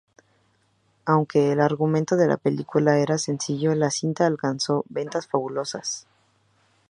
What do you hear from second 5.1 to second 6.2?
fabulosas.